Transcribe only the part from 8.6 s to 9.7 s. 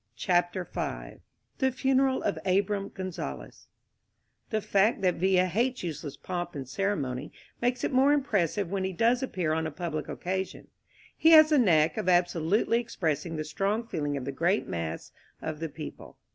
when he does appear on